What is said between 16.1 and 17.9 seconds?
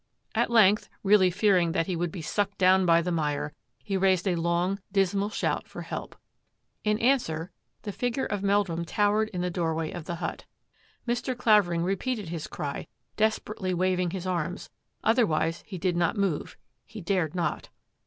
move; he dared not.